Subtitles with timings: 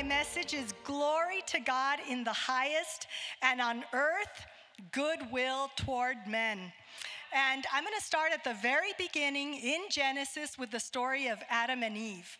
[0.00, 3.06] my message is Glory to God in the highest,
[3.42, 4.46] and on earth,
[4.92, 6.72] goodwill toward men.
[7.34, 11.38] And I'm going to start at the very beginning in Genesis with the story of
[11.50, 12.38] Adam and Eve.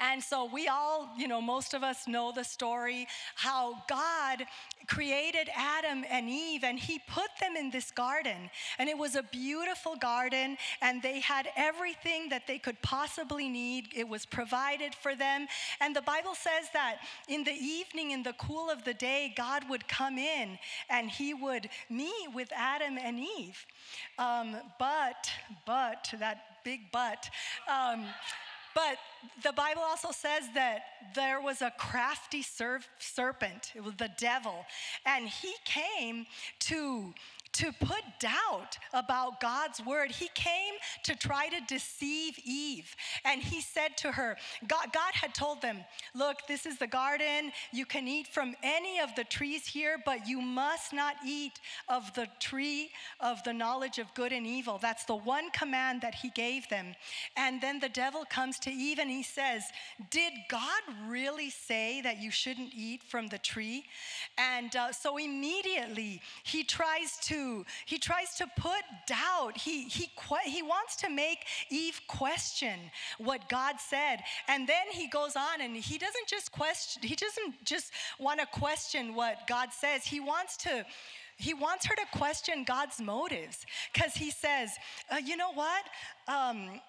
[0.00, 4.44] And so we all, you know, most of us know the story how God
[4.86, 8.50] created Adam and Eve and he put them in this garden.
[8.78, 13.88] And it was a beautiful garden and they had everything that they could possibly need.
[13.94, 15.46] It was provided for them.
[15.80, 16.96] And the Bible says that
[17.28, 21.34] in the evening, in the cool of the day, God would come in and he
[21.34, 23.66] would meet with Adam and Eve.
[24.18, 25.30] Um, but,
[25.66, 27.28] but, that big but,
[27.68, 28.06] um,
[28.78, 28.96] but
[29.42, 34.64] the Bible also says that there was a crafty serpent, it was the devil,
[35.04, 36.26] and he came
[36.60, 37.12] to
[37.54, 40.10] to put doubt about God's word.
[40.10, 42.94] He came to try to deceive Eve.
[43.24, 45.78] And he said to her, God, God, had told them,
[46.14, 47.52] Look, this is the garden.
[47.72, 52.12] You can eat from any of the trees here, but you must not eat of
[52.14, 52.90] the tree
[53.20, 54.78] of the knowledge of good and evil.
[54.80, 56.94] That's the one command that he gave them.
[57.36, 59.64] And then the devil comes to Eve and he says,
[60.10, 63.84] Did God really say that you shouldn't eat from the tree?
[64.36, 67.37] And uh, so immediately he tries to
[67.86, 69.56] he tries to put doubt.
[69.56, 70.10] He, he,
[70.44, 72.78] he wants to make Eve question
[73.18, 74.18] what God said.
[74.48, 78.46] And then he goes on and he doesn't just question, he doesn't just want to
[78.46, 80.04] question what God says.
[80.04, 80.84] He wants to
[81.40, 84.70] he wants her to question God's motives because he says,
[85.08, 85.84] uh, you know what?
[86.26, 86.80] Um,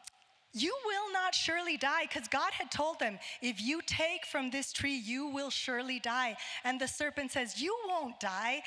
[0.54, 4.74] you will not surely die because God had told them, if you take from this
[4.74, 6.38] tree, you will surely die.
[6.64, 8.64] And the serpent says, You won't die.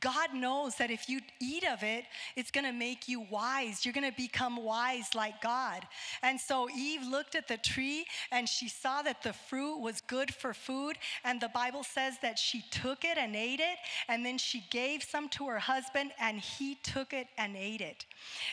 [0.00, 2.04] God knows that if you eat of it,
[2.36, 3.84] it's going to make you wise.
[3.84, 5.82] You're going to become wise like God.
[6.22, 10.32] And so Eve looked at the tree and she saw that the fruit was good
[10.32, 10.98] for food.
[11.24, 13.78] And the Bible says that she took it and ate it.
[14.08, 18.04] And then she gave some to her husband and he took it and ate it.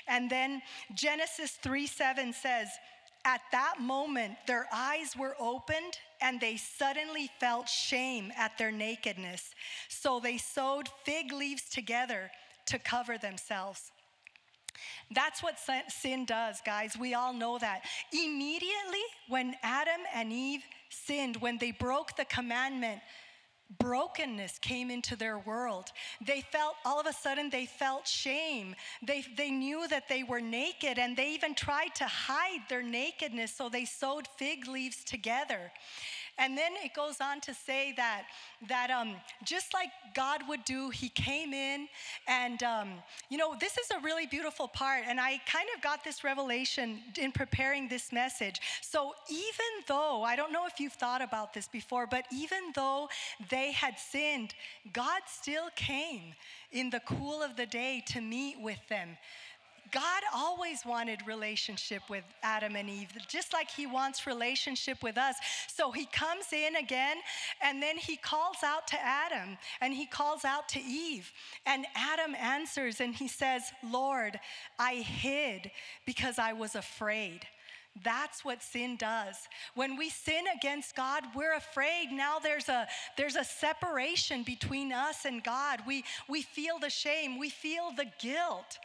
[0.07, 0.61] And then
[0.93, 2.54] Genesis 3 7 says,
[3.25, 9.55] At that moment, their eyes were opened and they suddenly felt shame at their nakedness.
[9.89, 12.29] So they sewed fig leaves together
[12.67, 13.91] to cover themselves.
[15.13, 15.57] That's what
[15.87, 16.97] sin does, guys.
[16.97, 17.81] We all know that.
[18.11, 23.01] Immediately, when Adam and Eve sinned, when they broke the commandment,
[23.79, 25.91] brokenness came into their world.
[26.25, 28.75] They felt, all of a sudden, they felt shame.
[29.01, 33.53] They, they knew that they were naked and they even tried to hide their nakedness,
[33.53, 35.71] so they sewed fig leaves together.
[36.37, 38.23] And then it goes on to say that,
[38.67, 39.15] that um,
[39.45, 41.87] just like God would do, He came in,
[42.27, 42.89] and um,
[43.29, 45.03] you know, this is a really beautiful part.
[45.07, 48.59] And I kind of got this revelation in preparing this message.
[48.81, 53.07] So even though, I don't know if you've thought about this before, but even though
[53.49, 54.53] they had sinned,
[54.91, 56.33] God still came
[56.71, 59.17] in the cool of the day to meet with them.
[59.91, 65.35] God always wanted relationship with Adam and Eve, just like He wants relationship with us.
[65.67, 67.17] So He comes in again,
[67.61, 71.31] and then He calls out to Adam and He calls out to Eve.
[71.65, 74.39] And Adam answers and he says, Lord,
[74.77, 75.71] I hid
[76.05, 77.47] because I was afraid.
[78.03, 79.35] That's what sin does.
[79.73, 82.09] When we sin against God, we're afraid.
[82.11, 85.81] Now there's a there's a separation between us and God.
[85.87, 88.77] We we feel the shame, we feel the guilt.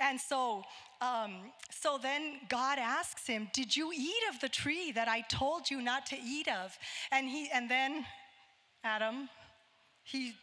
[0.00, 0.62] And so
[1.00, 5.70] um, so then God asks him, Did you eat of the tree that I told
[5.70, 6.76] you not to eat of?
[7.12, 8.06] And he and then
[8.82, 9.28] Adam,
[10.04, 10.34] he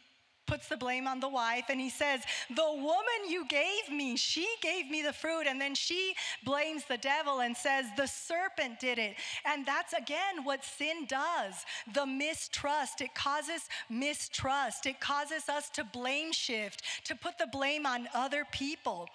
[0.52, 2.20] puts the blame on the wife and he says,
[2.54, 5.46] The woman you gave me, she gave me the fruit.
[5.48, 6.14] And then she
[6.44, 9.16] blames the devil and says, The serpent did it.
[9.46, 11.54] And that's again what sin does
[11.94, 13.00] the mistrust.
[13.00, 18.46] It causes mistrust, it causes us to blame shift, to put the blame on other
[18.52, 19.08] people.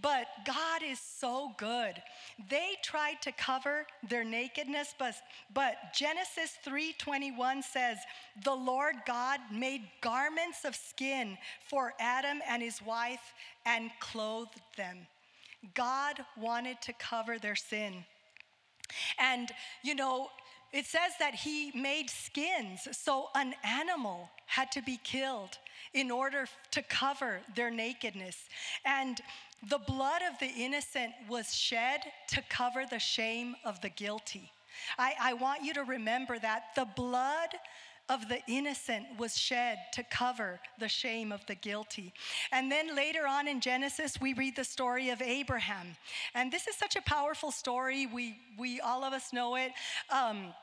[0.00, 2.00] But God is so good.
[2.48, 5.14] They tried to cover their nakedness, but,
[5.52, 7.98] but Genesis 3:21 says,
[8.44, 11.38] "The Lord God made garments of skin
[11.68, 13.34] for Adam and his wife
[13.64, 15.06] and clothed them.
[15.74, 18.04] God wanted to cover their sin.
[19.18, 19.50] And,
[19.82, 20.28] you know,
[20.72, 25.58] it says that he made skins, so an animal had to be killed
[25.94, 28.36] in order to cover their nakedness.
[28.84, 29.20] And
[29.68, 34.52] the blood of the innocent was shed to cover the shame of the guilty.
[34.98, 37.48] I, I want you to remember that the blood
[38.08, 42.12] of the innocent was shed to cover the shame of the guilty.
[42.52, 45.96] And then later on in Genesis, we read the story of Abraham.
[46.34, 48.06] And this is such a powerful story.
[48.06, 49.72] We, we all of us know it.
[50.10, 50.54] Um,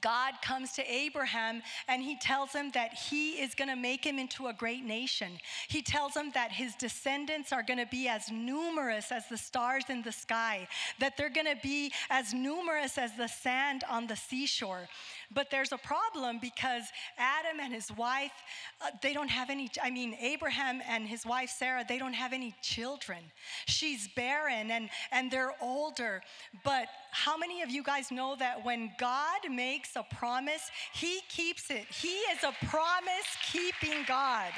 [0.00, 4.18] God comes to Abraham and he tells him that he is going to make him
[4.18, 5.32] into a great nation.
[5.68, 9.84] He tells him that his descendants are going to be as numerous as the stars
[9.90, 10.68] in the sky,
[11.00, 14.88] that they're going to be as numerous as the sand on the seashore.
[15.34, 16.84] But there's a problem because
[17.18, 18.32] Adam and his wife,
[18.80, 22.32] uh, they don't have any, I mean, Abraham and his wife Sarah, they don't have
[22.32, 23.18] any children.
[23.66, 26.22] She's barren and, and they're older.
[26.64, 31.70] But how many of you guys know that when God makes a promise, he keeps
[31.70, 31.86] it?
[31.90, 34.52] He is a promise keeping God.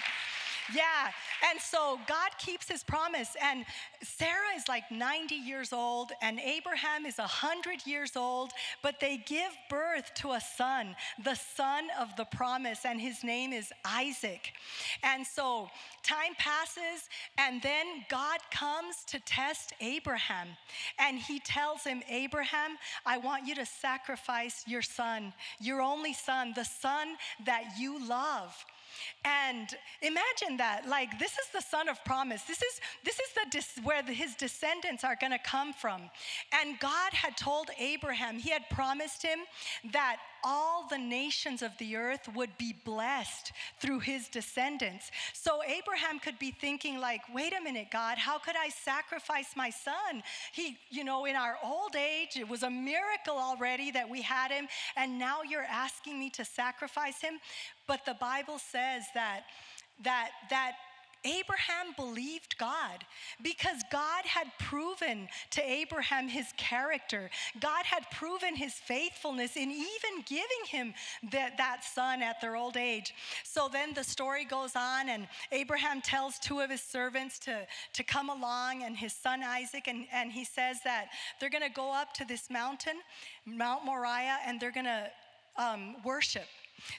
[0.74, 1.10] Yeah.
[1.50, 3.36] And so God keeps his promise.
[3.42, 3.64] And
[4.02, 8.52] Sarah is like 90 years old, and Abraham is 100 years old,
[8.82, 13.52] but they give birth to a son, the son of the promise, and his name
[13.52, 14.52] is Isaac.
[15.02, 15.68] And so
[16.02, 17.08] time passes,
[17.38, 20.48] and then God comes to test Abraham.
[20.98, 26.52] And he tells him, Abraham, I want you to sacrifice your son, your only son,
[26.54, 28.54] the son that you love.
[29.25, 29.69] And
[30.02, 32.43] imagine that, like this is the son of promise.
[32.43, 33.46] This is this is the
[33.82, 36.02] where the, his descendants are going to come from.
[36.52, 39.38] And God had told Abraham, he had promised him
[39.93, 45.10] that all the nations of the earth would be blessed through his descendants.
[45.32, 49.70] So Abraham could be thinking like, "Wait a minute, God, how could I sacrifice my
[49.70, 50.22] son?
[50.52, 54.50] He, you know, in our old age, it was a miracle already that we had
[54.50, 57.40] him, and now you're asking me to sacrifice him?"
[57.87, 59.44] But the Bible says that
[60.05, 60.73] that that
[61.27, 63.05] Abraham believed God
[63.43, 67.31] because God had proven to Abraham his character.
[67.61, 70.94] God had proven his faithfulness in even giving him
[71.33, 73.12] that, that son at their old age.
[73.44, 78.03] So then the story goes on, and Abraham tells two of his servants to, to
[78.05, 81.06] come along and his son Isaac, and, and he says that
[81.41, 82.97] they're going to go up to this mountain,
[83.44, 85.11] Mount Moriah, and they're going to
[85.59, 86.47] um, worship.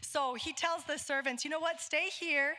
[0.02, 2.56] So he tells the servants, you know what, stay here,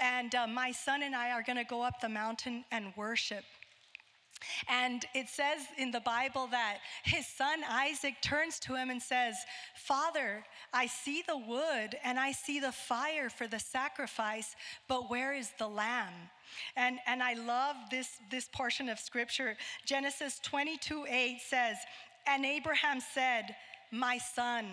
[0.00, 3.44] and uh, my son and I are going to go up the mountain and worship.
[4.68, 9.36] And it says in the Bible that his son Isaac turns to him and says,
[9.74, 14.54] Father, I see the wood and I see the fire for the sacrifice,
[14.88, 16.12] but where is the lamb?
[16.76, 19.56] And, and I love this, this portion of scripture.
[19.86, 21.76] Genesis 22 8 says,
[22.26, 23.54] And Abraham said,
[23.90, 24.66] My son,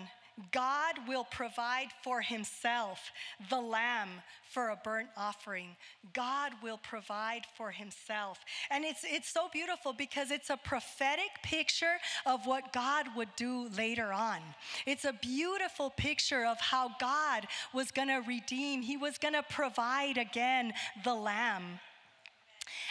[0.52, 3.10] God will provide for himself
[3.48, 4.08] the lamb
[4.50, 5.76] for a burnt offering.
[6.12, 8.40] God will provide for himself.
[8.70, 11.96] And it's, it's so beautiful because it's a prophetic picture
[12.26, 14.40] of what God would do later on.
[14.86, 19.42] It's a beautiful picture of how God was going to redeem, he was going to
[19.42, 20.72] provide again
[21.04, 21.80] the lamb.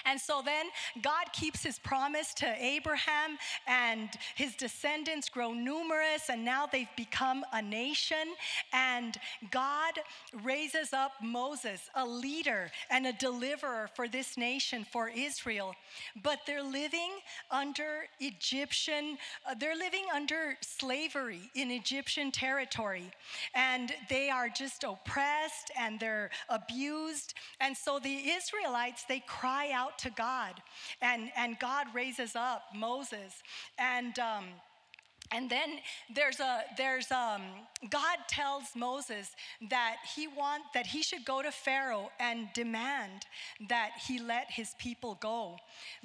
[0.09, 0.65] And so then
[1.03, 7.45] God keeps his promise to Abraham, and his descendants grow numerous, and now they've become
[7.53, 8.33] a nation.
[8.73, 9.15] And
[9.51, 9.93] God
[10.43, 15.75] raises up Moses, a leader and a deliverer for this nation, for Israel.
[16.23, 17.11] But they're living
[17.51, 23.11] under Egyptian, uh, they're living under slavery in Egyptian territory.
[23.53, 27.35] And they are just oppressed and they're abused.
[27.59, 30.55] And so the Israelites, they cry out to God,
[31.01, 33.43] and, and God raises up Moses.
[33.77, 34.45] And um,
[35.31, 35.79] and then
[36.15, 37.41] there's a there's um
[37.89, 39.31] God tells Moses
[39.69, 43.25] that he want that he should go to Pharaoh and demand
[43.69, 45.57] that he let his people go.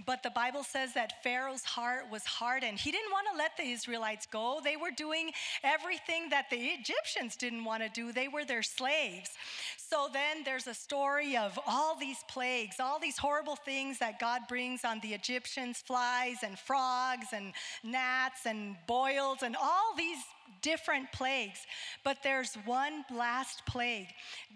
[0.07, 2.79] But the Bible says that Pharaoh's heart was hardened.
[2.79, 4.61] He didn't want to let the Israelites go.
[4.63, 5.33] They were doing
[5.65, 8.13] everything that the Egyptians didn't want to do.
[8.13, 9.31] They were their slaves.
[9.77, 14.43] So then there's a story of all these plagues, all these horrible things that God
[14.49, 17.53] brings on the Egyptians, flies and frogs and
[17.83, 20.19] gnats and boils boils and all these
[20.63, 21.61] different plagues.
[22.05, 24.09] But there's one last plague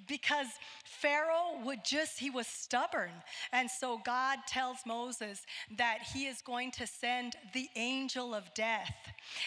[0.07, 0.47] because
[0.85, 3.11] Pharaoh would just, he was stubborn.
[3.53, 5.45] And so God tells Moses
[5.77, 8.95] that he is going to send the angel of death.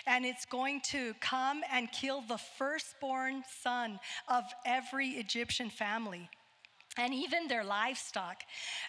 [0.06, 6.30] And it's going to come and kill the firstborn son of every Egyptian family.
[6.98, 8.44] And even their livestock.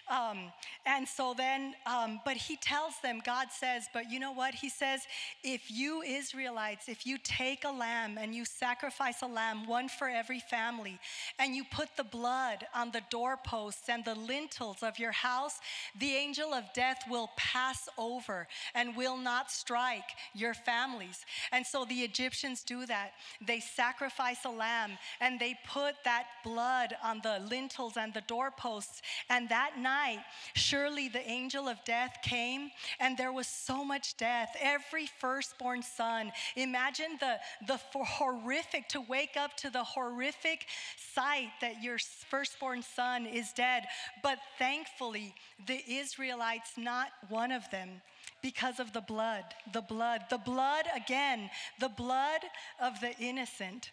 [0.09, 0.51] Um,
[0.85, 4.53] and so then, um, but he tells them, God says, but you know what?
[4.53, 5.01] He says,
[5.41, 10.09] if you Israelites, if you take a lamb and you sacrifice a lamb, one for
[10.09, 10.99] every family,
[11.39, 15.59] and you put the blood on the doorposts and the lintels of your house,
[15.97, 21.25] the angel of death will pass over and will not strike your families.
[21.53, 23.13] And so the Egyptians do that.
[23.45, 24.91] They sacrifice a lamb
[25.21, 29.01] and they put that blood on the lintels and the doorposts.
[29.29, 30.19] And that night,
[30.55, 34.55] surely the angel of death came, and there was so much death.
[34.61, 36.31] Every firstborn son.
[36.55, 40.65] Imagine the, the horrific, to wake up to the horrific
[41.13, 41.97] sight that your
[42.29, 43.83] firstborn son is dead.
[44.21, 45.35] But thankfully,
[45.65, 48.01] the Israelites, not one of them,
[48.41, 52.41] because of the blood, the blood, the blood again, the blood
[52.79, 53.91] of the innocent.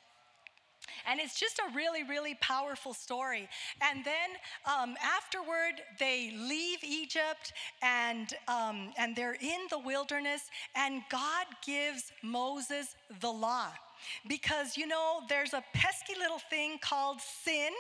[1.07, 3.49] And it's just a really, really powerful story.
[3.81, 4.31] And then
[4.67, 12.13] um, afterward, they leave Egypt and, um, and they're in the wilderness, and God gives
[12.23, 13.69] Moses the law.
[14.27, 17.71] Because, you know, there's a pesky little thing called sin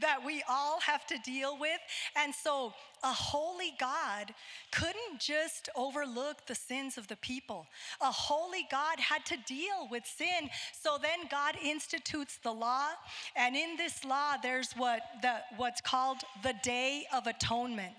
[0.00, 1.80] that we all have to deal with.
[2.16, 2.72] And so
[3.02, 4.34] a holy God
[4.72, 7.66] couldn't just overlook the sins of the people.
[8.00, 10.50] A holy God had to deal with sin.
[10.72, 12.88] So then God institutes the law,
[13.36, 17.94] and in this law there's what the what's called the day of atonement.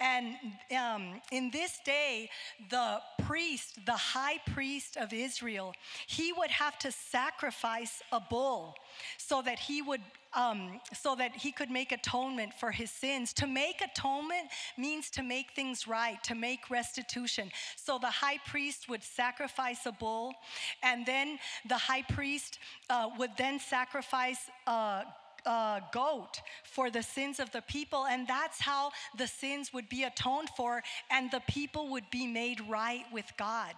[0.00, 0.34] And
[0.76, 2.28] um, in this day,
[2.70, 5.74] the priest, the high priest of Israel,
[6.06, 8.74] he would have to sacrifice a bull
[9.16, 10.02] so that he would
[10.34, 13.32] um, so that he could make atonement for his sins.
[13.34, 17.50] To make atonement means to make things right, to make restitution.
[17.76, 20.34] So the high priest would sacrifice a bull,
[20.82, 22.58] and then the high priest
[22.88, 25.04] uh, would then sacrifice a
[25.46, 30.04] uh, goat for the sins of the people, and that's how the sins would be
[30.04, 33.74] atoned for, and the people would be made right with God.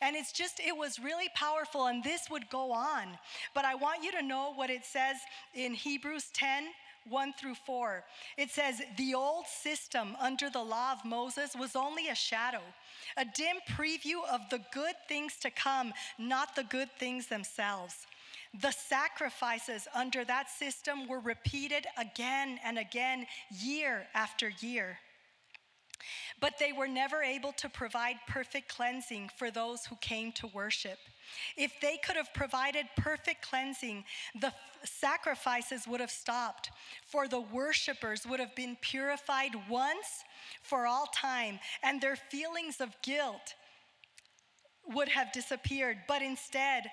[0.00, 3.18] And it's just, it was really powerful, and this would go on.
[3.54, 5.16] But I want you to know what it says
[5.54, 6.64] in Hebrews 10
[7.08, 8.04] 1 through 4.
[8.36, 12.60] It says, The old system under the law of Moses was only a shadow,
[13.16, 18.06] a dim preview of the good things to come, not the good things themselves.
[18.60, 24.98] The sacrifices under that system were repeated again and again, year after year.
[26.40, 30.98] But they were never able to provide perfect cleansing for those who came to worship.
[31.56, 34.04] If they could have provided perfect cleansing,
[34.40, 34.54] the f-
[34.84, 36.70] sacrifices would have stopped,
[37.06, 40.24] for the worshipers would have been purified once
[40.62, 43.54] for all time, and their feelings of guilt
[44.94, 45.98] would have disappeared.
[46.06, 46.90] But instead,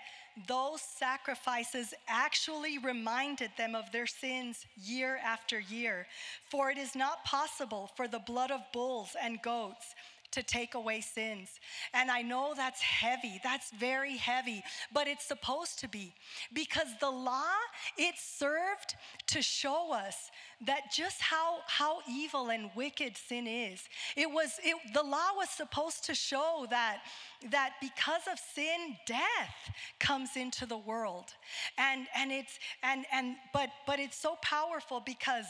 [0.47, 6.05] those sacrifices actually reminded them of their sins year after year.
[6.49, 9.95] For it is not possible for the blood of bulls and goats
[10.38, 11.50] to take away sins.
[11.96, 14.62] And I know that's heavy, that's very heavy,
[14.94, 16.13] but it's supposed to be
[16.53, 17.56] because the law,
[17.98, 18.94] it served
[19.27, 20.29] to show us
[20.67, 23.82] that just how, how evil and wicked sin is.
[24.15, 27.00] It was, it, the law was supposed to show that,
[27.50, 31.34] that because of sin, death comes into the world.
[31.79, 35.46] And, and it's, and, and, but, but it's so powerful because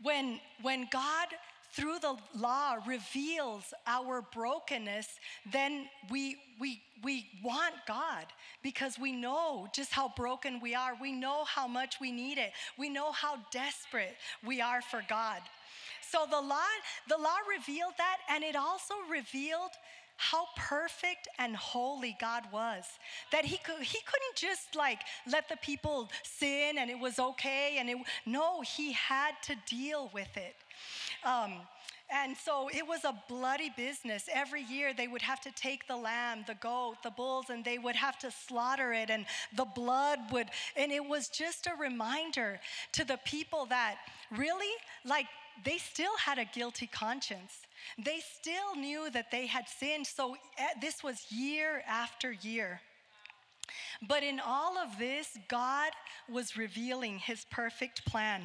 [0.00, 1.26] when, when God
[1.72, 5.08] through the law reveals our brokenness,
[5.50, 8.26] then we, we, we want God
[8.62, 10.92] because we know just how broken we are.
[11.00, 12.52] We know how much we need it.
[12.78, 15.40] We know how desperate we are for God.
[16.02, 16.58] So the law,
[17.08, 19.70] the law revealed that, and it also revealed
[20.22, 22.84] how perfect and holy God was.
[23.32, 27.76] That he could he couldn't just like let the people sin and it was okay
[27.78, 30.54] and it no, he had to deal with it.
[31.24, 31.54] Um,
[32.12, 34.28] and so it was a bloody business.
[34.32, 37.78] Every year they would have to take the lamb, the goat, the bulls, and they
[37.78, 39.24] would have to slaughter it, and
[39.56, 42.60] the blood would, and it was just a reminder
[42.92, 43.96] to the people that
[44.30, 44.74] really,
[45.06, 45.26] like,
[45.64, 47.52] they still had a guilty conscience.
[48.02, 50.06] They still knew that they had sinned.
[50.06, 52.80] So eh, this was year after year.
[54.08, 55.92] But in all of this, God
[56.28, 58.42] was revealing his perfect plan.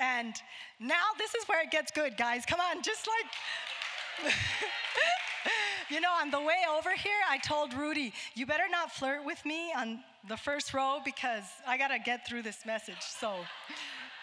[0.00, 0.34] And
[0.80, 2.44] now this is where it gets good, guys.
[2.46, 4.32] Come on, just like.
[5.90, 9.44] you know, on the way over here, I told Rudy, you better not flirt with
[9.44, 13.00] me on the first row because I got to get through this message.
[13.00, 13.34] So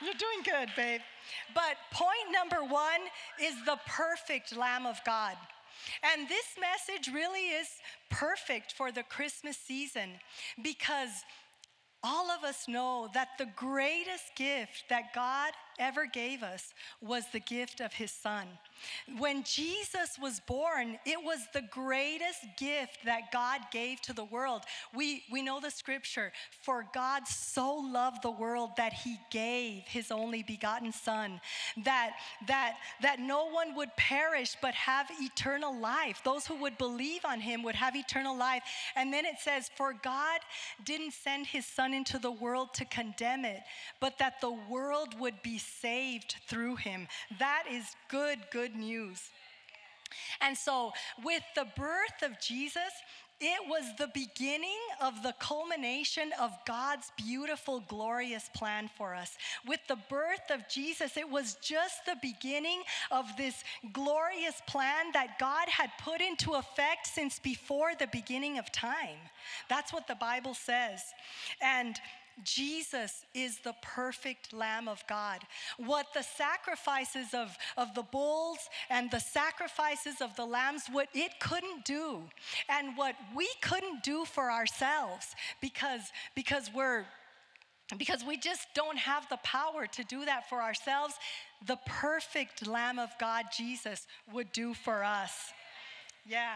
[0.02, 1.02] you're doing good, babe.
[1.54, 3.02] But point number one
[3.42, 5.36] is the perfect Lamb of God.
[6.04, 7.68] And this message really is
[8.10, 10.12] perfect for the Christmas season
[10.62, 11.24] because
[12.04, 17.40] all of us know that the greatest gift that God ever gave us was the
[17.40, 18.48] gift of his son.
[19.18, 24.64] When Jesus was born, it was the greatest gift that God gave to the world.
[24.94, 30.12] We, we know the scripture for God so loved the world that he gave his
[30.12, 31.40] only begotten son,
[31.84, 32.16] that,
[32.48, 36.22] that, that no one would perish but have eternal life.
[36.24, 38.64] Those who would believe on him would have eternal life.
[38.96, 40.40] And then it says, For God
[40.84, 43.62] didn't send his son into the world to condemn it,
[44.00, 47.08] but that the world would be saved through him.
[47.40, 49.30] That is good, good news.
[50.42, 50.94] And so,
[51.24, 52.92] with the birth of Jesus,
[53.42, 59.38] it was the beginning of the culmination of God's beautiful, glorious plan for us.
[59.68, 65.38] With the birth of Jesus, it was just the beginning of this glorious plan that
[65.38, 69.18] God had put into effect since before the beginning of time.
[69.68, 71.02] That's what the Bible says.
[71.62, 72.00] And
[72.44, 75.40] Jesus is the perfect Lamb of God.
[75.78, 81.40] What the sacrifices of, of the bulls and the sacrifices of the lambs, what it
[81.40, 82.24] couldn't do,
[82.70, 87.06] and what we couldn't do for ourselves because, because we're
[88.00, 91.14] because we just don't have the power to do that for ourselves,
[91.68, 95.54] the perfect Lamb of God, Jesus, would do for us.
[96.26, 96.56] Yeah.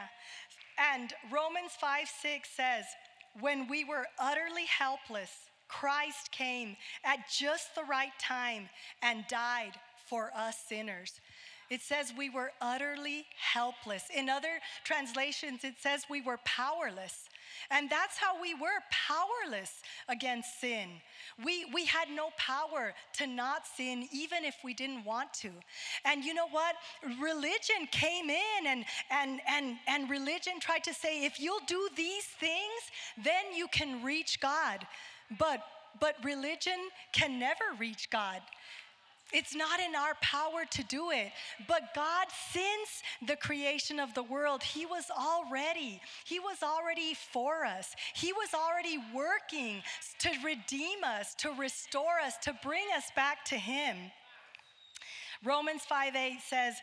[0.95, 2.85] And Romans 5 6 says,
[3.39, 8.69] when we were utterly helpless, Christ came at just the right time
[9.01, 9.73] and died
[10.05, 11.21] for us sinners.
[11.69, 14.05] It says we were utterly helpless.
[14.15, 17.29] In other translations, it says we were powerless.
[17.69, 20.89] And that's how we were powerless against sin.
[21.43, 25.51] We, we had no power to not sin, even if we didn't want to.
[26.05, 26.75] And you know what?
[27.21, 32.25] Religion came in, and, and, and, and religion tried to say, if you'll do these
[32.25, 32.81] things,
[33.23, 34.87] then you can reach God.
[35.37, 35.63] But
[35.99, 36.79] but religion
[37.11, 38.41] can never reach God.
[39.31, 41.31] It's not in our power to do it.
[41.67, 47.63] But God, since the creation of the world, He was already, He was already for
[47.63, 47.95] us.
[48.15, 49.83] He was already working
[50.19, 53.97] to redeem us, to restore us, to bring us back to Him.
[55.45, 56.75] Romans 5 8 says,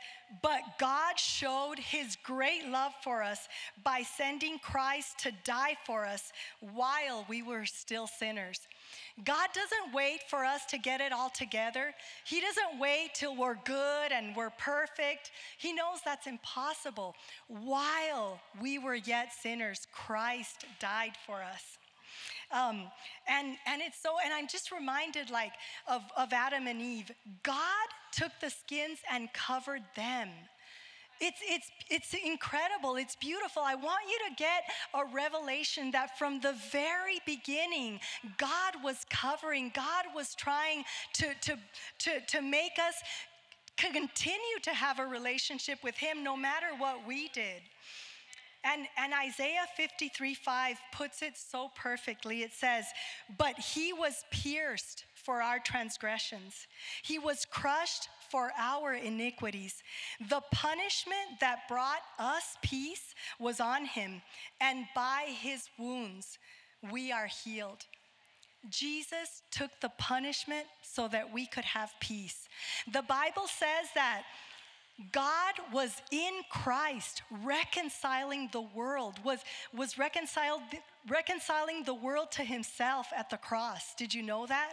[0.42, 3.48] But God showed his great love for us
[3.84, 8.60] by sending Christ to die for us while we were still sinners.
[9.24, 11.94] God doesn't wait for us to get it all together.
[12.24, 15.32] He doesn't wait till we're good and we're perfect.
[15.58, 17.14] He knows that's impossible.
[17.48, 21.78] While we were yet sinners, Christ died for us.
[22.52, 22.84] Um,
[23.28, 25.52] and and it's so and i'm just reminded like
[25.88, 27.10] of, of adam and eve
[27.42, 30.28] god took the skins and covered them
[31.20, 32.96] it's, it's, it's incredible.
[32.96, 33.62] It's beautiful.
[33.64, 38.00] I want you to get a revelation that from the very beginning,
[38.36, 41.58] God was covering, God was trying to, to,
[42.00, 42.96] to, to make us
[43.76, 47.62] continue to have a relationship with Him no matter what we did.
[48.66, 52.42] And, and Isaiah 53 5 puts it so perfectly.
[52.42, 52.86] It says,
[53.38, 56.66] But he was pierced for our transgressions,
[57.02, 59.82] he was crushed for our iniquities.
[60.28, 64.22] The punishment that brought us peace was on him,
[64.60, 66.38] and by his wounds
[66.92, 67.86] we are healed.
[68.68, 72.48] Jesus took the punishment so that we could have peace.
[72.92, 74.22] The Bible says that
[75.12, 79.40] God was in Christ reconciling the world, was,
[79.74, 80.62] was reconciled,
[81.08, 83.94] reconciling the world to himself at the cross.
[83.94, 84.72] Did you know that?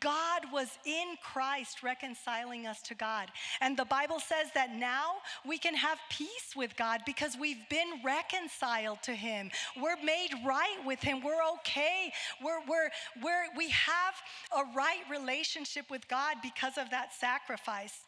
[0.00, 3.28] God was in Christ reconciling us to God.
[3.60, 7.94] And the Bible says that now we can have peace with God because we've been
[8.04, 9.50] reconciled to Him.
[9.76, 11.20] We're made right with Him.
[11.22, 12.12] We're okay.
[12.42, 12.90] We're, we're,
[13.22, 14.14] we're, we have
[14.56, 18.02] a right relationship with God because of that sacrifice.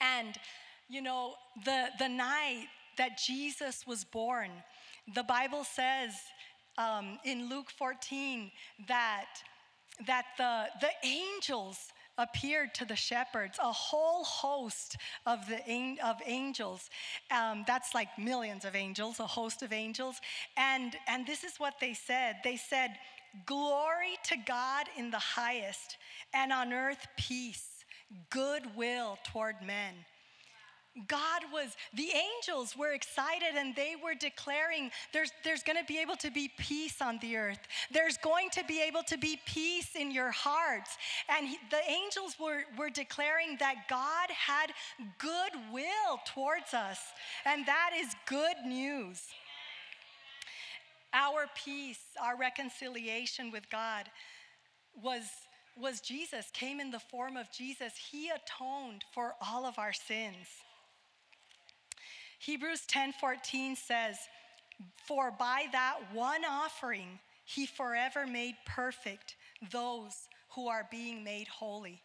[0.00, 0.36] And,
[0.88, 4.50] you know, the, the night that Jesus was born,
[5.14, 6.12] the Bible says
[6.76, 8.50] um, in Luke 14
[8.88, 9.26] that,
[10.06, 15.58] that the, the angels appeared to the shepherds, a whole host of the
[16.04, 16.90] of angels.
[17.30, 20.16] Um, that's like millions of angels, a host of angels.
[20.56, 22.36] And and this is what they said.
[22.42, 22.98] They said,
[23.46, 25.96] "Glory to God in the highest,
[26.34, 27.77] and on earth peace."
[28.30, 29.94] Goodwill toward men.
[31.06, 36.00] God was, the angels were excited and they were declaring there's, there's going to be
[36.00, 37.60] able to be peace on the earth.
[37.92, 40.96] There's going to be able to be peace in your hearts.
[41.28, 44.72] And he, the angels were, were declaring that God had
[45.18, 46.98] goodwill towards us.
[47.44, 49.22] And that is good news.
[51.12, 54.06] Our peace, our reconciliation with God
[55.00, 55.22] was
[55.80, 57.96] was Jesus, came in the form of Jesus.
[57.96, 60.46] He atoned for all of our sins.
[62.38, 64.28] Hebrews 10:14 says,
[65.06, 69.36] "For by that one offering he forever made perfect
[69.70, 72.02] those who are being made holy."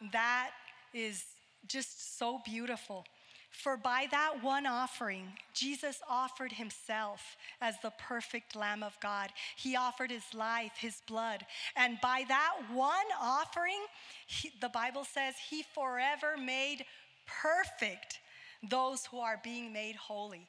[0.00, 0.52] That
[0.92, 1.24] is
[1.66, 3.06] just so beautiful.
[3.52, 9.28] For by that one offering, Jesus offered himself as the perfect Lamb of God.
[9.56, 11.44] He offered his life, his blood.
[11.76, 13.78] And by that one offering,
[14.26, 16.86] he, the Bible says he forever made
[17.26, 18.20] perfect
[18.68, 20.46] those who are being made holy.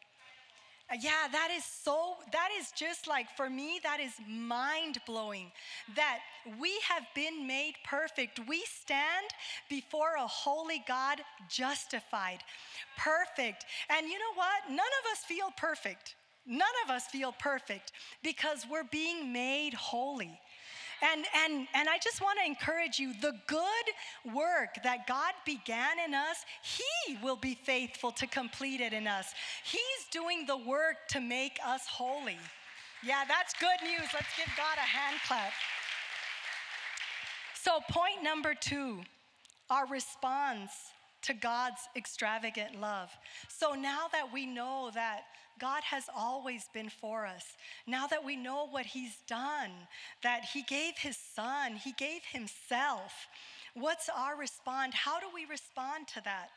[0.99, 5.51] Yeah, that is so, that is just like, for me, that is mind blowing
[5.95, 6.19] that
[6.59, 8.39] we have been made perfect.
[8.47, 9.27] We stand
[9.69, 12.39] before a holy God justified,
[12.97, 13.65] perfect.
[13.89, 14.69] And you know what?
[14.69, 16.15] None of us feel perfect.
[16.45, 20.37] None of us feel perfect because we're being made holy.
[21.01, 25.99] And, and, and I just want to encourage you the good work that God began
[26.05, 29.33] in us, He will be faithful to complete it in us.
[29.63, 32.37] He's doing the work to make us holy.
[33.05, 34.07] Yeah, that's good news.
[34.13, 35.51] Let's give God a hand clap.
[37.55, 39.01] So, point number two
[39.69, 40.71] our response
[41.23, 43.09] to God's extravagant love.
[43.47, 45.23] So now that we know that
[45.59, 47.45] God has always been for us,
[47.87, 49.71] now that we know what He's done,
[50.21, 53.27] that He gave His Son, He gave Himself,
[53.73, 54.95] what's our response?
[54.95, 56.49] How do we respond to that?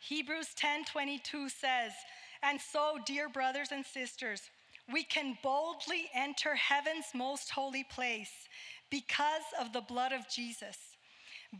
[0.00, 1.92] Hebrews 10 22 says,
[2.42, 4.42] And so, dear brothers and sisters,
[4.92, 8.32] we can boldly enter heaven's most holy place
[8.90, 10.95] because of the blood of Jesus.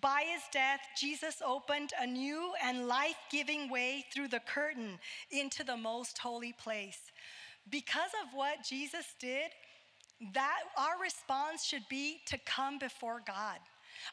[0.01, 4.99] By his death, Jesus opened a new and life giving way through the curtain
[5.31, 6.99] into the most holy place.
[7.71, 9.51] Because of what Jesus did,
[10.35, 13.59] that our response should be to come before God.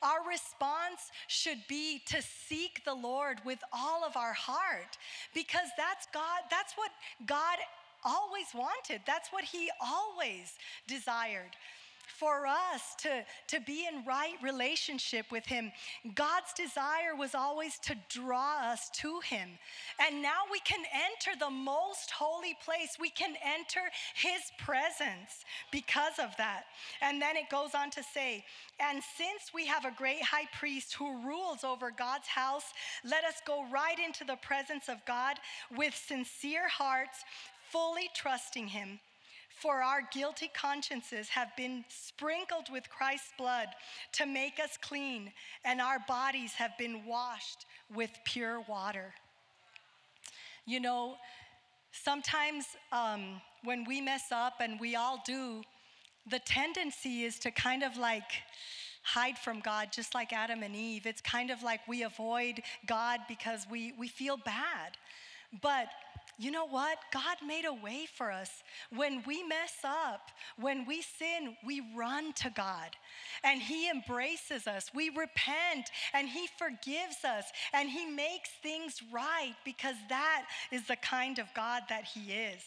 [0.01, 4.97] Our response should be to seek the Lord with all of our heart
[5.33, 6.91] because that's God, that's what
[7.25, 7.57] God
[8.03, 9.01] always wanted.
[9.05, 10.53] That's what he always
[10.88, 11.55] desired
[12.08, 15.72] for us to, to be in right relationship with Him.
[16.16, 19.50] God's desire was always to draw us to Him.
[20.00, 22.98] And now we can enter the most holy place.
[23.00, 23.82] We can enter
[24.16, 26.63] His presence because of that.
[27.02, 28.46] And then it goes on to say,
[28.80, 33.36] and since we have a great high priest who rules over God's house, let us
[33.46, 35.38] go right into the presence of God
[35.76, 37.24] with sincere hearts,
[37.72, 39.00] fully trusting Him.
[39.63, 43.67] For our guilty consciences have been sprinkled with Christ's blood
[44.12, 45.32] to make us clean,
[45.63, 49.13] and our bodies have been washed with pure water.
[50.65, 51.15] You know,
[51.93, 55.62] sometimes um, when we mess up, and we all do,
[56.30, 58.32] the tendency is to kind of like
[59.04, 61.06] hide from God, just like Adam and Eve.
[61.06, 64.97] It's kind of like we avoid God because we, we feel bad.
[65.62, 65.88] But
[66.38, 66.98] you know what?
[67.12, 68.63] God made a way for us.
[68.96, 72.89] When we mess up, when we sin, we run to God
[73.43, 74.89] and He embraces us.
[74.93, 80.96] We repent and He forgives us and He makes things right because that is the
[80.98, 82.63] kind of God that He is.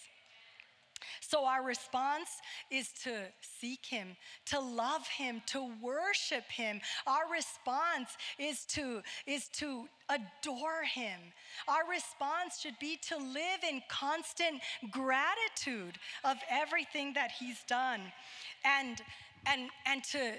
[1.21, 2.29] So, our response
[2.71, 4.17] is to seek Him,
[4.47, 6.81] to love Him, to worship Him.
[7.07, 11.21] Our response is to, is to adore Him.
[11.69, 18.01] Our response should be to live in constant gratitude of everything that He's done
[18.65, 19.01] and,
[19.47, 20.35] and, and to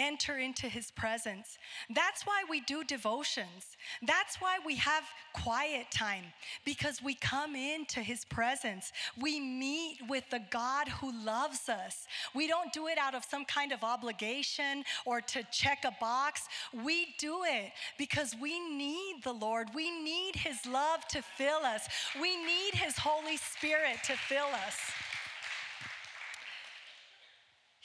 [0.00, 1.58] enter into his presence.
[1.94, 3.76] That's why we do devotions.
[4.02, 6.24] That's why we have quiet time
[6.64, 8.92] because we come into his presence.
[9.20, 12.06] We meet with the God who loves us.
[12.34, 16.42] We don't do it out of some kind of obligation or to check a box.
[16.72, 19.68] We do it because we need the Lord.
[19.74, 21.88] We need his love to fill us.
[22.20, 24.76] We need his Holy Spirit to fill us.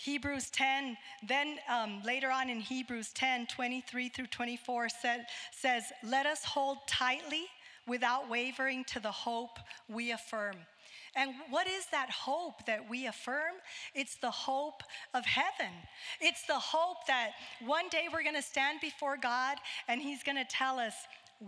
[0.06, 0.96] Hebrews 10,
[1.28, 6.78] then um, later on in Hebrews 10, 23 through 24 said, says, Let us hold
[6.88, 7.46] tightly
[7.88, 9.58] without wavering to the hope
[9.90, 10.58] we affirm.
[11.16, 13.56] And what is that hope that we affirm?
[13.96, 14.84] It's the hope
[15.16, 15.74] of heaven.
[16.22, 17.32] It's the hope that
[17.66, 20.94] one day we're going to stand before God and He's going to tell us,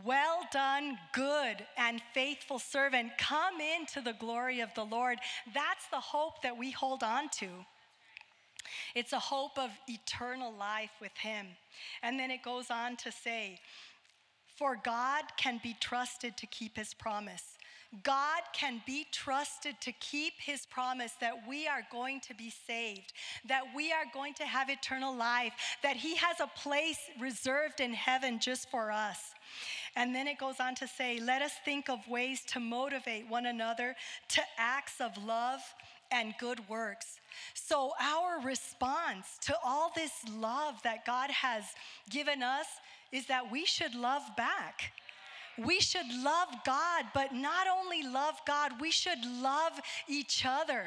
[0.04, 3.12] well done, good and faithful servant.
[3.20, 5.20] Come into the glory of the Lord.
[5.54, 7.48] That's the hope that we hold on to.
[8.96, 11.48] It's a hope of eternal life with Him.
[12.02, 13.60] And then it goes on to say,
[14.58, 17.58] For God can be trusted to keep His promise.
[18.04, 23.14] God can be trusted to keep his promise that we are going to be saved,
[23.48, 25.54] that we are going to have eternal life,
[25.84, 29.34] that he has a place reserved in heaven just for us.
[29.96, 33.46] And then it goes on to say, let us think of ways to motivate one
[33.46, 33.96] another
[34.30, 35.62] to acts of love
[36.12, 37.20] and good works.
[37.54, 41.64] So, our response to all this love that God has
[42.10, 42.68] given us
[43.12, 44.92] is that we should love back.
[45.58, 49.74] We should love God, but not only love God, we should love
[50.08, 50.86] each other.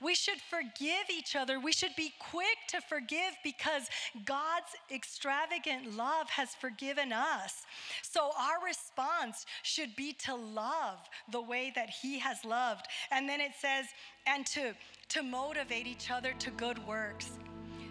[0.00, 1.60] We should forgive each other.
[1.60, 3.88] We should be quick to forgive because
[4.24, 7.62] God's extravagant love has forgiven us.
[8.02, 10.98] So our response should be to love
[11.30, 12.86] the way that He has loved.
[13.10, 13.86] And then it says,
[14.26, 14.74] and to,
[15.10, 17.38] to motivate each other to good works.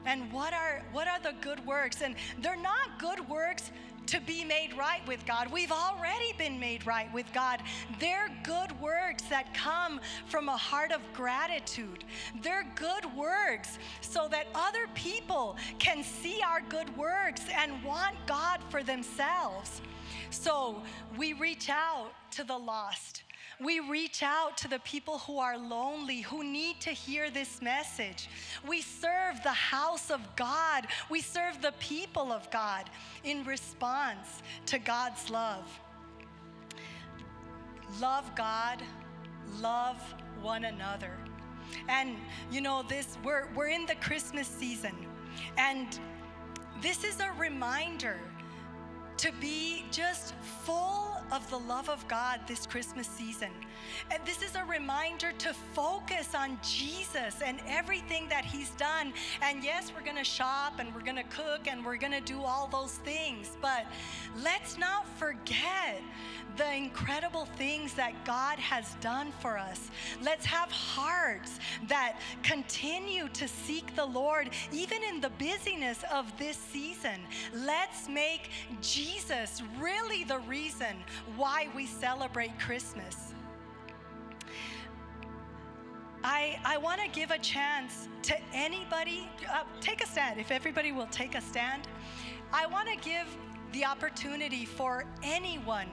[0.05, 2.01] And what are what are the good works?
[2.01, 3.71] And they're not good works
[4.07, 5.51] to be made right with God.
[5.51, 7.61] We've already been made right with God.
[7.99, 12.03] They're good works that come from a heart of gratitude.
[12.41, 18.61] They're good works so that other people can see our good works and want God
[18.69, 19.81] for themselves.
[20.29, 20.83] So
[21.17, 23.23] we reach out to the lost.
[23.59, 28.29] We reach out to the people who are lonely, who need to hear this message.
[28.67, 30.87] We serve the house of God.
[31.09, 32.89] We serve the people of God
[33.23, 35.79] in response to God's love.
[38.01, 38.81] Love God,
[39.61, 40.01] love
[40.41, 41.11] one another.
[41.87, 42.17] And
[42.51, 44.95] you know, this we're we're in the Christmas season.
[45.57, 45.99] And
[46.81, 48.19] this is a reminder
[49.17, 50.33] to be just
[50.65, 53.49] full of the love of God this Christmas season.
[54.11, 59.13] And this is a reminder to focus on Jesus and everything that He's done.
[59.41, 62.21] And yes, we're going to shop and we're going to cook and we're going to
[62.21, 63.85] do all those things, but
[64.43, 66.01] let's not forget
[66.57, 69.89] the incredible things that God has done for us.
[70.21, 76.57] Let's have hearts that continue to seek the Lord, even in the busyness of this
[76.57, 77.19] season.
[77.53, 78.49] Let's make
[78.81, 80.95] Jesus really the reason
[81.35, 83.33] why we celebrate Christmas.
[86.23, 89.29] I, I want to give a chance to anybody.
[89.47, 90.39] Uh, take a stand.
[90.39, 91.87] If everybody will take a stand,
[92.51, 93.27] I want to give
[93.73, 95.87] the opportunity for anyone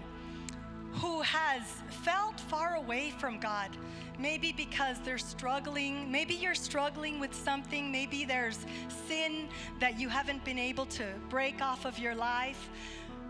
[0.93, 3.71] who has felt far away from God.
[4.19, 6.11] Maybe because they're struggling.
[6.11, 7.91] Maybe you're struggling with something.
[7.91, 8.65] Maybe there's
[9.09, 9.49] sin
[9.81, 12.71] that you haven't been able to break off of your life.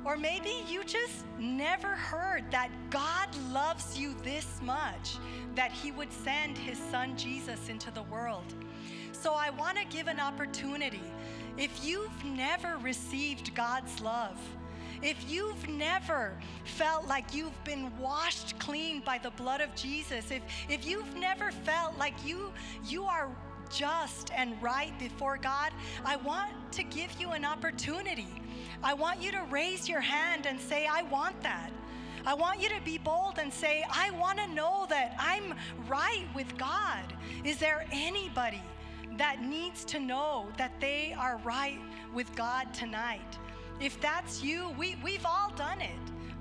[0.04, 5.16] Or maybe you just never heard that God loves you this much
[5.54, 8.54] that He would send His Son Jesus into the world.
[9.12, 11.02] So I want to give an opportunity.
[11.56, 14.38] If you've never received God's love,
[15.02, 20.42] if you've never felt like you've been washed clean by the blood of Jesus, if,
[20.68, 22.52] if you've never felt like you,
[22.86, 23.28] you are
[23.70, 25.72] just and right before God,
[26.04, 28.41] I want to give you an opportunity.
[28.82, 31.70] I want you to raise your hand and say, I want that.
[32.26, 35.54] I want you to be bold and say, I want to know that I'm
[35.88, 37.04] right with God.
[37.44, 38.62] Is there anybody
[39.18, 41.80] that needs to know that they are right
[42.14, 43.38] with God tonight?
[43.80, 45.90] If that's you, we, we've all done it.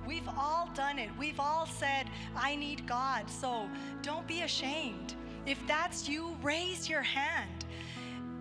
[0.07, 1.09] We've all done it.
[1.17, 3.29] We've all said, I need God.
[3.29, 3.67] So
[4.01, 5.15] don't be ashamed.
[5.45, 7.60] If that's you, raise your hand.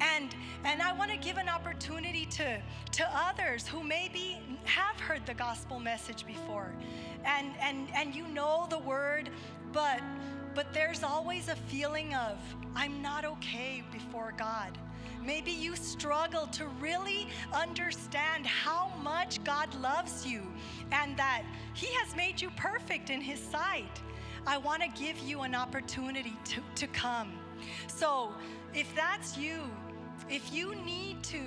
[0.00, 0.34] And,
[0.64, 2.60] and I want to give an opportunity to,
[2.92, 6.72] to others who maybe have heard the gospel message before
[7.24, 9.30] and, and, and you know the word,
[9.72, 10.00] but,
[10.54, 12.38] but there's always a feeling of,
[12.74, 14.78] I'm not okay before God.
[15.24, 20.42] Maybe you struggle to really understand how much God loves you
[20.92, 24.00] and that He has made you perfect in His sight.
[24.46, 27.32] I want to give you an opportunity to, to come.
[27.86, 28.32] So,
[28.72, 29.60] if that's you,
[30.28, 31.40] if you need to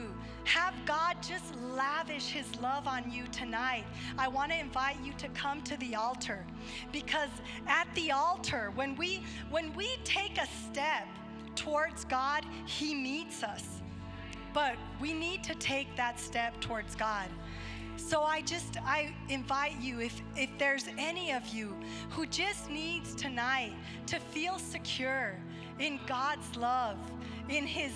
[0.45, 3.85] have God just lavish His love on you tonight,
[4.17, 6.45] I want to invite you to come to the altar
[6.91, 7.29] because
[7.67, 11.07] at the altar, when we when we take a step
[11.55, 13.81] towards God, He meets us.
[14.53, 17.27] But we need to take that step towards God.
[17.95, 21.75] So I just I invite you if if there's any of you
[22.09, 23.73] who just needs tonight
[24.07, 25.35] to feel secure
[25.79, 26.97] in God's love,
[27.49, 27.91] in his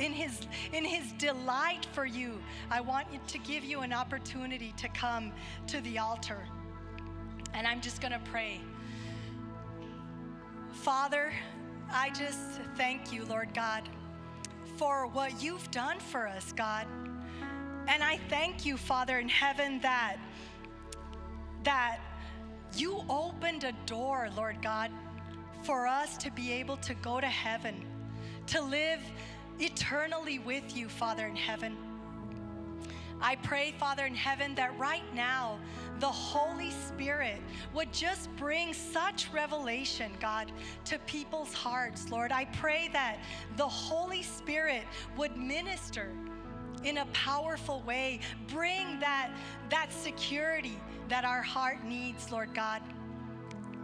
[0.00, 0.40] in his
[0.72, 2.40] in his delight for you,
[2.70, 5.32] I want to give you an opportunity to come
[5.68, 6.42] to the altar.
[7.54, 8.60] And I'm just going to pray.
[10.72, 11.32] Father,
[11.92, 13.88] I just thank you, Lord God,
[14.76, 16.86] for what you've done for us, God.
[17.88, 20.16] And I thank you, Father in heaven, that
[21.64, 21.98] that
[22.74, 24.90] you opened a door, Lord God,
[25.62, 27.84] for us to be able to go to heaven,
[28.48, 29.00] to live
[29.58, 31.76] eternally with you, Father in heaven.
[33.20, 35.60] I pray, Father in heaven, that right now
[36.00, 37.40] the Holy Spirit
[37.72, 40.50] would just bring such revelation, God,
[40.86, 42.32] to people's hearts, Lord.
[42.32, 43.18] I pray that
[43.56, 44.82] the Holy Spirit
[45.16, 46.10] would minister
[46.82, 49.30] in a powerful way, bring that,
[49.70, 50.76] that security
[51.08, 52.82] that our heart needs, Lord God.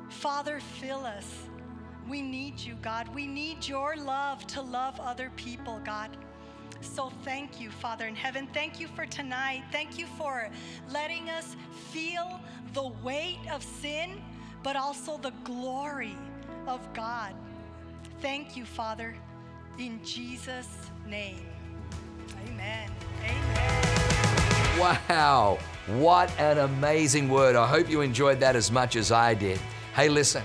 [0.09, 1.48] Father, fill us.
[2.09, 3.13] We need you, God.
[3.15, 6.17] We need your love to love other people, God.
[6.81, 8.49] So thank you, Father in heaven.
[8.55, 9.65] Thank you for tonight.
[9.71, 10.49] Thank you for
[10.91, 11.57] letting us
[11.91, 12.41] feel
[12.73, 14.23] the weight of sin,
[14.63, 16.17] but also the glory
[16.67, 17.35] of God.
[18.21, 19.15] Thank you, Father,
[19.79, 20.69] in Jesus'
[21.07, 21.47] name.
[22.47, 22.91] Amen.
[23.23, 23.89] Amen.
[24.79, 27.57] Wow, what an amazing word.
[27.57, 29.59] I hope you enjoyed that as much as I did.
[29.95, 30.45] Hey, listen,